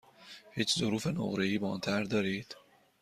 [0.55, 2.55] هیچ ظروف نقره ای با آن طرح دارید؟